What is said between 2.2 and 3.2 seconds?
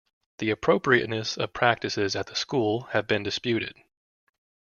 the school have